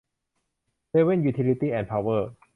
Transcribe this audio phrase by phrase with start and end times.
[0.87, 2.29] เซเว่น ยูทิลิตี้ส์ แอนด์ พาวเวอร์